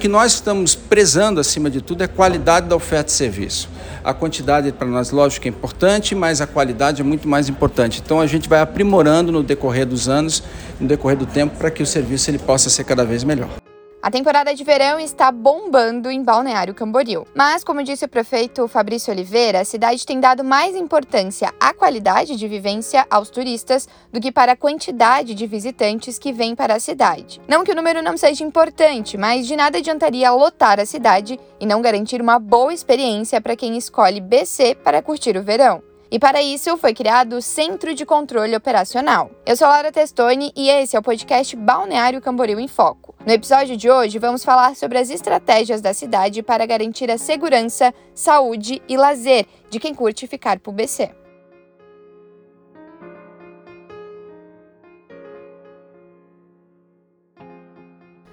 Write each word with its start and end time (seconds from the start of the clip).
O 0.00 0.02
que 0.02 0.08
nós 0.08 0.32
estamos 0.32 0.74
prezando, 0.74 1.40
acima 1.40 1.68
de 1.68 1.82
tudo, 1.82 2.00
é 2.00 2.06
a 2.06 2.08
qualidade 2.08 2.66
da 2.66 2.74
oferta 2.74 3.04
de 3.04 3.12
serviço. 3.12 3.68
A 4.02 4.14
quantidade 4.14 4.72
para 4.72 4.86
nós, 4.86 5.10
lógico, 5.10 5.46
é 5.46 5.50
importante, 5.50 6.14
mas 6.14 6.40
a 6.40 6.46
qualidade 6.46 7.02
é 7.02 7.04
muito 7.04 7.28
mais 7.28 7.50
importante. 7.50 8.00
Então 8.02 8.18
a 8.18 8.26
gente 8.26 8.48
vai 8.48 8.60
aprimorando 8.60 9.30
no 9.30 9.42
decorrer 9.42 9.84
dos 9.84 10.08
anos, 10.08 10.42
no 10.80 10.88
decorrer 10.88 11.18
do 11.18 11.26
tempo, 11.26 11.54
para 11.58 11.70
que 11.70 11.82
o 11.82 11.86
serviço 11.86 12.30
ele 12.30 12.38
possa 12.38 12.70
ser 12.70 12.84
cada 12.84 13.04
vez 13.04 13.24
melhor. 13.24 13.59
A 14.02 14.10
temporada 14.10 14.54
de 14.54 14.64
verão 14.64 14.98
está 14.98 15.30
bombando 15.30 16.10
em 16.10 16.22
Balneário 16.22 16.74
Camboriú. 16.74 17.26
Mas, 17.34 17.62
como 17.62 17.82
disse 17.82 18.06
o 18.06 18.08
prefeito 18.08 18.66
Fabrício 18.66 19.12
Oliveira, 19.12 19.60
a 19.60 19.64
cidade 19.64 20.06
tem 20.06 20.18
dado 20.18 20.42
mais 20.42 20.74
importância 20.74 21.52
à 21.60 21.74
qualidade 21.74 22.34
de 22.34 22.48
vivência 22.48 23.06
aos 23.10 23.28
turistas 23.28 23.86
do 24.10 24.18
que 24.18 24.32
para 24.32 24.52
a 24.52 24.56
quantidade 24.56 25.34
de 25.34 25.46
visitantes 25.46 26.18
que 26.18 26.32
vêm 26.32 26.54
para 26.54 26.76
a 26.76 26.80
cidade. 26.80 27.42
Não 27.46 27.62
que 27.62 27.72
o 27.72 27.76
número 27.76 28.02
não 28.02 28.16
seja 28.16 28.42
importante, 28.42 29.18
mas 29.18 29.46
de 29.46 29.54
nada 29.54 29.76
adiantaria 29.76 30.32
lotar 30.32 30.80
a 30.80 30.86
cidade 30.86 31.38
e 31.60 31.66
não 31.66 31.82
garantir 31.82 32.22
uma 32.22 32.38
boa 32.38 32.72
experiência 32.72 33.38
para 33.38 33.54
quem 33.54 33.76
escolhe 33.76 34.18
BC 34.18 34.76
para 34.76 35.02
curtir 35.02 35.36
o 35.36 35.42
verão. 35.42 35.89
E 36.10 36.18
para 36.18 36.42
isso 36.42 36.76
foi 36.76 36.92
criado 36.92 37.34
o 37.34 37.42
Centro 37.42 37.94
de 37.94 38.04
Controle 38.04 38.56
Operacional. 38.56 39.30
Eu 39.46 39.56
sou 39.56 39.68
Laura 39.68 39.92
Testoni 39.92 40.52
e 40.56 40.68
esse 40.68 40.96
é 40.96 40.98
o 40.98 41.02
podcast 41.02 41.54
Balneário 41.54 42.20
Camboriú 42.20 42.58
em 42.58 42.66
Foco. 42.66 43.14
No 43.24 43.32
episódio 43.32 43.76
de 43.76 43.88
hoje, 43.88 44.18
vamos 44.18 44.42
falar 44.42 44.74
sobre 44.74 44.98
as 44.98 45.08
estratégias 45.08 45.80
da 45.80 45.94
cidade 45.94 46.42
para 46.42 46.66
garantir 46.66 47.08
a 47.12 47.18
segurança, 47.18 47.94
saúde 48.12 48.82
e 48.88 48.96
lazer 48.96 49.46
de 49.70 49.78
quem 49.78 49.94
curte 49.94 50.26
ficar 50.26 50.58
por 50.58 50.72
BC. 50.72 51.19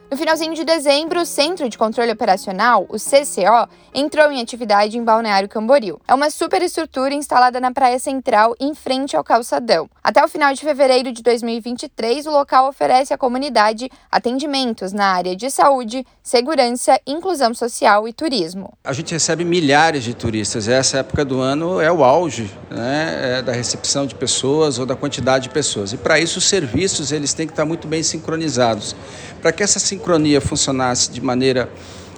No 0.10 0.16
finalzinho 0.16 0.54
de 0.54 0.64
dezembro, 0.64 1.20
o 1.20 1.26
Centro 1.26 1.68
de 1.68 1.78
Controle 1.78 2.14
Operacional, 2.14 2.86
o 2.88 2.96
CCO, 2.96 3.68
entrou 3.94 4.32
em 4.32 4.42
atividade 4.42 4.98
em 4.98 5.04
Balneário 5.04 5.50
Camboriú. 5.50 6.00
É 6.08 6.14
uma 6.14 6.30
superestrutura 6.30 7.14
instalada 7.14 7.60
na 7.60 7.74
Praia 7.74 8.00
Central, 8.00 8.56
em 8.58 8.74
frente 8.74 9.18
ao 9.18 9.24
calçadão. 9.24 9.90
Até 10.02 10.24
o 10.24 10.28
final 10.30 10.54
de 10.54 10.62
fevereiro 10.62 11.12
de 11.12 11.22
2023, 11.22 12.26
o 12.26 12.32
local 12.32 12.70
oferece 12.70 13.14
à 13.14 13.18
comunidade 13.18 13.90
atendimentos 14.10 14.94
na 14.94 15.08
área 15.08 15.36
de 15.36 15.52
saúde, 15.52 16.08
segurança, 16.24 16.98
inclusão 17.06 17.54
social 17.54 18.08
e 18.08 18.14
turismo. 18.14 18.78
A 18.86 18.94
gente 18.94 19.14
recebe 19.14 19.44
milhares 19.44 20.06
de 20.06 20.14
turistas. 20.14 20.70
Essa 20.70 21.00
época 21.00 21.26
do 21.26 21.42
ano 21.42 21.82
é 21.82 21.92
o 21.92 22.02
auge 22.02 22.50
né, 22.70 23.40
é 23.40 23.42
da 23.42 23.52
recepção 23.52 24.06
de 24.06 24.16
pessoas 24.16 24.80
ou 24.80 24.86
da 24.86 24.96
quantidade 24.96 25.44
de 25.44 25.50
pessoas. 25.50 25.92
E 25.92 25.98
para 25.98 26.18
isso 26.18 26.40
os 26.40 26.46
serviços 26.46 27.12
eles 27.12 27.34
têm 27.34 27.46
que 27.46 27.54
estar 27.54 27.66
muito 27.66 27.90
bem 27.90 28.04
sincronizados. 28.04 28.96
Para 29.42 29.52
que 29.52 29.62
essa 29.62 29.80
sincronia 29.98 30.40
funcionasse 30.40 31.12
de 31.12 31.20
maneira 31.20 31.70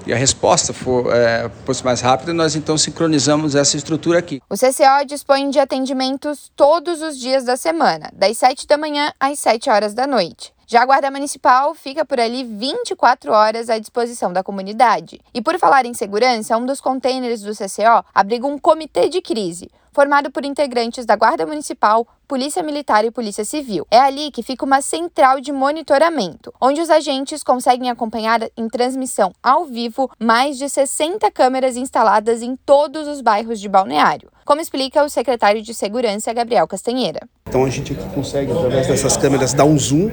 e 0.06 0.14
a 0.14 0.16
resposta 0.16 0.74
for, 0.74 1.14
é, 1.14 1.50
fosse 1.66 1.84
mais 1.84 2.02
rápida, 2.02 2.34
nós 2.34 2.56
então 2.56 2.78
sincronizamos 2.78 3.54
essa 3.56 3.78
estrutura 3.78 4.20
aqui. 4.20 4.42
O 4.50 4.56
CCO 4.56 5.06
dispõe 5.06 5.50
de 5.50 5.60
atendimentos 5.60 6.52
todos 6.56 7.02
os 7.02 7.18
dias 7.18 7.44
da 7.44 7.56
semana, 7.56 8.10
das 8.14 8.38
7 8.38 8.66
da 8.66 8.78
manhã 8.78 9.12
às 9.20 9.40
7 9.40 9.70
horas 9.70 9.94
da 9.94 10.08
noite. 10.08 10.54
Já 10.66 10.84
a 10.84 10.86
Guarda 10.86 11.10
Municipal 11.10 11.74
fica 11.74 12.06
por 12.06 12.20
ali 12.20 12.44
24 12.44 13.32
horas 13.32 13.70
à 13.70 13.80
disposição 13.80 14.32
da 14.32 14.44
comunidade. 14.44 15.20
E 15.34 15.42
por 15.42 15.58
falar 15.58 15.86
em 15.86 15.96
segurança, 15.96 16.56
um 16.58 16.66
dos 16.66 16.80
containers 16.80 17.42
do 17.42 17.54
CCO 17.54 18.06
abriga 18.14 18.46
um 18.46 18.58
comitê 18.58 19.10
de 19.10 19.20
crise, 19.20 19.70
formado 19.92 20.32
por 20.32 20.46
integrantes 20.46 21.06
da 21.06 21.16
Guarda 21.16 21.46
Municipal, 21.46 22.08
Polícia 22.28 22.62
Militar 22.62 23.04
e 23.04 23.12
Polícia 23.12 23.44
Civil. 23.44 23.88
É 23.90 24.00
ali 24.00 24.30
que 24.32 24.44
fica 24.44 24.64
uma 24.64 24.82
central 24.82 25.42
de 25.42 25.52
monitoramento, 25.52 26.54
onde 26.62 26.80
os 26.80 26.90
agentes 26.90 27.44
conseguem 27.44 27.90
acompanhar 27.90 28.42
em 28.56 28.68
transmissão 28.68 29.34
ao 29.42 29.66
vivo 29.66 30.10
mais 30.20 30.58
de 30.58 30.70
60 30.70 31.30
câmeras 31.32 31.76
instaladas 31.76 32.42
em 32.42 32.56
todos 32.56 33.08
os 33.08 33.22
bairros 33.22 33.60
de 33.60 33.68
Balneário, 33.68 34.32
como 34.46 34.62
explica 34.62 35.04
o 35.04 35.10
secretário 35.10 35.62
de 35.62 35.74
Segurança, 35.74 36.32
Gabriel 36.34 36.68
Castanheira. 36.68 37.28
Então 37.48 37.66
a 37.66 37.70
gente 37.70 37.96
consegue, 38.14 38.52
através 38.52 38.88
dessas 38.88 39.18
câmeras, 39.18 39.54
dar 39.54 39.66
um 39.66 39.78
zoom 39.78 40.12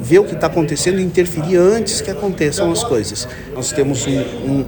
ver 0.00 0.18
o 0.18 0.24
que 0.24 0.34
está 0.34 0.46
acontecendo 0.46 1.00
e 1.00 1.02
interferir 1.02 1.56
antes 1.56 2.00
que 2.00 2.10
aconteçam 2.10 2.70
as 2.70 2.84
coisas. 2.84 3.28
Nós 3.54 3.72
temos 3.72 4.06
um, 4.06 4.18
um, 4.18 4.64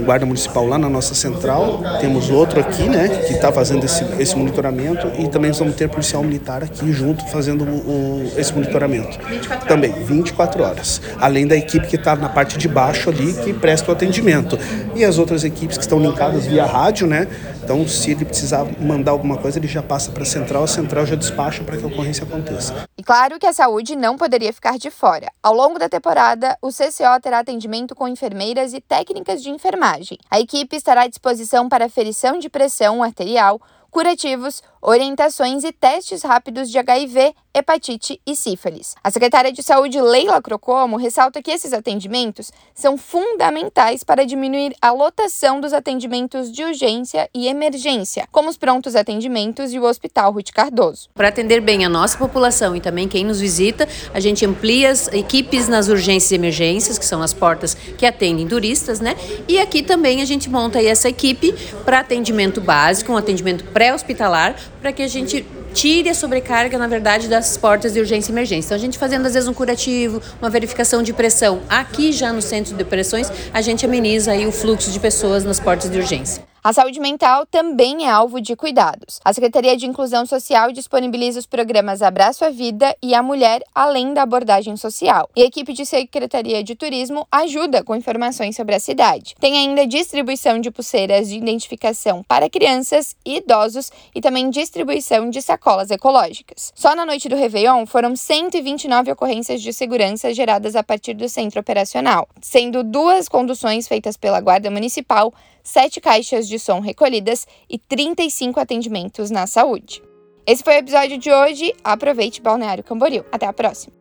um, 0.00 0.04
guarda 0.04 0.26
municipal 0.26 0.66
lá 0.66 0.78
na 0.78 0.88
nossa 0.88 1.14
central, 1.14 1.82
temos 2.00 2.30
outro 2.30 2.60
aqui, 2.60 2.88
né, 2.88 3.08
que 3.26 3.32
está 3.32 3.52
fazendo 3.52 3.84
esse, 3.84 4.04
esse 4.18 4.36
monitoramento 4.36 5.10
e 5.18 5.28
também 5.28 5.52
vamos 5.52 5.74
ter 5.74 5.88
policial 5.88 6.22
militar 6.22 6.62
aqui 6.62 6.92
junto 6.92 7.26
fazendo 7.28 7.64
o, 7.64 8.32
esse 8.36 8.52
monitoramento. 8.52 9.18
24 9.26 9.68
também, 9.68 9.92
24 9.92 10.62
horas. 10.62 11.00
Além 11.18 11.46
da 11.46 11.56
equipe 11.56 11.86
que 11.86 11.96
está 11.96 12.16
na 12.16 12.28
parte 12.28 12.58
de 12.58 12.68
baixo 12.68 13.10
ali, 13.10 13.32
que 13.32 13.52
presta 13.52 13.90
o 13.90 13.92
atendimento. 13.92 14.58
E 14.94 15.04
as 15.04 15.18
outras 15.18 15.44
equipes 15.44 15.76
que 15.76 15.84
estão 15.84 16.00
linkadas 16.00 16.46
via 16.46 16.64
rádio, 16.66 17.06
né, 17.06 17.26
então, 17.62 17.86
se 17.86 18.10
ele 18.10 18.24
precisar 18.24 18.66
mandar 18.80 19.12
alguma 19.12 19.36
coisa, 19.36 19.58
ele 19.58 19.68
já 19.68 19.80
passa 19.80 20.10
para 20.10 20.24
a 20.24 20.26
central, 20.26 20.64
a 20.64 20.66
central 20.66 21.06
já 21.06 21.14
despacha 21.14 21.62
para 21.62 21.76
que 21.76 21.84
a 21.84 21.86
ocorrência 21.86 22.24
aconteça. 22.24 22.74
E 23.00 23.02
claro 23.02 23.38
que 23.38 23.46
a 23.46 23.52
saúde 23.54 23.96
não 23.96 24.18
poderia 24.18 24.52
ficar 24.52 24.76
de 24.76 24.90
fora. 24.90 25.32
Ao 25.42 25.54
longo 25.54 25.78
da 25.78 25.88
temporada, 25.88 26.58
o 26.60 26.68
CCO 26.68 27.18
terá 27.22 27.38
atendimento 27.38 27.94
com 27.94 28.06
enfermeiras 28.06 28.74
e 28.74 28.80
técnicas 28.82 29.42
de 29.42 29.48
enfermagem. 29.48 30.18
A 30.30 30.38
equipe 30.38 30.76
estará 30.76 31.04
à 31.04 31.06
disposição 31.06 31.66
para 31.66 31.86
aferição 31.86 32.38
de 32.38 32.50
pressão 32.50 33.02
arterial, 33.02 33.58
curativos, 33.90 34.62
orientações 34.82 35.64
e 35.64 35.72
testes 35.72 36.22
rápidos 36.22 36.70
de 36.70 36.78
HIV, 36.78 37.34
hepatite 37.54 38.20
e 38.26 38.36
sífilis. 38.36 38.94
A 39.02 39.10
secretária 39.10 39.52
de 39.52 39.62
Saúde, 39.62 40.00
Leila 40.00 40.40
Crocomo, 40.40 40.96
ressalta 40.96 41.42
que 41.42 41.50
esses 41.50 41.72
atendimentos 41.72 42.52
são 42.74 42.96
fundamentais 42.96 44.04
para 44.04 44.24
diminuir 44.24 44.74
a 44.80 44.92
lotação 44.92 45.60
dos 45.60 45.72
atendimentos 45.72 46.50
de 46.50 46.62
urgência 46.62 47.28
e 47.34 47.48
emergência, 47.48 48.28
como 48.30 48.48
os 48.48 48.56
prontos 48.56 48.94
atendimentos 48.94 49.72
e 49.72 49.78
o 49.78 49.84
Hospital 49.84 50.32
Ruth 50.32 50.50
Cardoso. 50.52 51.08
Para 51.14 51.28
atender 51.28 51.60
bem 51.60 51.84
a 51.84 51.88
nossa 51.88 52.16
população 52.16 52.76
e 52.76 52.80
também 52.80 53.08
quem 53.08 53.24
nos 53.24 53.40
visita, 53.40 53.88
a 54.14 54.20
gente 54.20 54.46
amplia 54.46 54.90
as 54.90 55.08
equipes 55.08 55.68
nas 55.68 55.88
urgências 55.88 56.30
e 56.30 56.34
emergências, 56.36 56.98
que 56.98 57.04
são 57.04 57.20
as 57.20 57.34
portas 57.34 57.74
que 57.74 58.06
atendem 58.06 58.46
turistas, 58.46 59.00
né? 59.00 59.16
E 59.48 59.58
aqui 59.58 59.82
também 59.82 60.22
a 60.22 60.24
gente 60.24 60.48
monta 60.48 60.82
essa 60.82 61.08
equipe 61.08 61.52
para 61.84 62.00
atendimento 62.00 62.60
básico, 62.60 63.12
um 63.12 63.16
atendimento 63.16 63.64
pré-hospitalar, 63.64 64.54
para 64.80 64.92
que 64.92 65.02
a 65.02 65.08
gente 65.08 65.44
tire 65.74 66.08
a 66.08 66.14
sobrecarga, 66.14 66.76
na 66.78 66.86
verdade, 66.86 67.28
das 67.28 67.56
portas 67.56 67.92
de 67.92 68.00
urgência 68.00 68.30
e 68.30 68.34
emergência. 68.34 68.68
Então, 68.68 68.76
a 68.76 68.80
gente 68.80 68.98
fazendo, 68.98 69.26
às 69.26 69.34
vezes, 69.34 69.48
um 69.48 69.54
curativo, 69.54 70.20
uma 70.40 70.50
verificação 70.50 71.02
de 71.02 71.12
pressão 71.12 71.60
aqui 71.68 72.12
já 72.12 72.32
no 72.32 72.42
centro 72.42 72.74
de 72.74 72.82
operações, 72.82 73.30
a 73.52 73.60
gente 73.60 73.84
ameniza 73.84 74.32
aí 74.32 74.46
o 74.46 74.52
fluxo 74.52 74.90
de 74.90 74.98
pessoas 74.98 75.44
nas 75.44 75.60
portas 75.60 75.90
de 75.90 75.98
urgência. 75.98 76.49
A 76.62 76.74
saúde 76.74 77.00
mental 77.00 77.46
também 77.46 78.06
é 78.06 78.10
alvo 78.10 78.38
de 78.38 78.54
cuidados. 78.54 79.18
A 79.24 79.32
Secretaria 79.32 79.78
de 79.78 79.86
Inclusão 79.86 80.26
Social 80.26 80.70
disponibiliza 80.72 81.38
os 81.38 81.46
programas 81.46 82.02
Abraço 82.02 82.44
à 82.44 82.50
Vida 82.50 82.94
e 83.02 83.14
a 83.14 83.22
Mulher, 83.22 83.62
além 83.74 84.12
da 84.12 84.22
abordagem 84.22 84.76
social. 84.76 85.30
E 85.34 85.42
a 85.42 85.46
equipe 85.46 85.72
de 85.72 85.86
Secretaria 85.86 86.62
de 86.62 86.74
Turismo 86.74 87.26
ajuda 87.32 87.82
com 87.82 87.96
informações 87.96 88.56
sobre 88.56 88.74
a 88.74 88.80
cidade. 88.80 89.34
Tem 89.40 89.56
ainda 89.56 89.86
distribuição 89.86 90.60
de 90.60 90.70
pulseiras 90.70 91.30
de 91.30 91.38
identificação 91.38 92.22
para 92.24 92.50
crianças 92.50 93.16
e 93.24 93.38
idosos 93.38 93.90
e 94.14 94.20
também 94.20 94.50
distribuição 94.50 95.30
de 95.30 95.40
sacolas 95.40 95.90
ecológicas. 95.90 96.74
Só 96.76 96.94
na 96.94 97.06
noite 97.06 97.26
do 97.26 97.36
Réveillon 97.36 97.86
foram 97.86 98.14
129 98.14 99.12
ocorrências 99.12 99.62
de 99.62 99.72
segurança 99.72 100.34
geradas 100.34 100.76
a 100.76 100.82
partir 100.82 101.14
do 101.14 101.26
centro 101.26 101.58
operacional, 101.58 102.28
sendo 102.42 102.84
duas 102.84 103.30
conduções 103.30 103.88
feitas 103.88 104.18
pela 104.18 104.42
Guarda 104.42 104.70
Municipal, 104.70 105.32
sete 105.62 106.00
caixas 106.00 106.48
de 106.48 106.58
som 106.58 106.80
recolhidas 106.80 107.46
e 107.68 107.78
35 107.78 108.58
atendimentos 108.60 109.30
na 109.30 109.46
saúde. 109.46 110.02
Esse 110.46 110.64
foi 110.64 110.74
o 110.74 110.78
episódio 110.78 111.18
de 111.18 111.30
hoje. 111.30 111.74
Aproveite 111.84 112.40
Balneário 112.40 112.82
Camboriú. 112.82 113.24
Até 113.30 113.46
a 113.46 113.52
próxima! 113.52 113.99